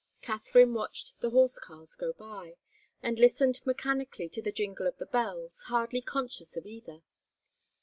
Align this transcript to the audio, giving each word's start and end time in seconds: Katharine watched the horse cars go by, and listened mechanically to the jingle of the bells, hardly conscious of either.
Katharine 0.23 0.73
watched 0.73 1.13
the 1.21 1.29
horse 1.29 1.59
cars 1.59 1.93
go 1.93 2.11
by, 2.13 2.55
and 3.03 3.19
listened 3.19 3.61
mechanically 3.67 4.27
to 4.29 4.41
the 4.41 4.51
jingle 4.51 4.87
of 4.87 4.97
the 4.97 5.05
bells, 5.05 5.61
hardly 5.67 6.01
conscious 6.01 6.57
of 6.57 6.65
either. 6.65 7.03